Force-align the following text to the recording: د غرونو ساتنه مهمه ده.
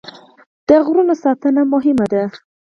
د 0.67 0.69
غرونو 0.85 1.13
ساتنه 1.23 1.61
مهمه 1.73 2.05
ده. 2.13 2.23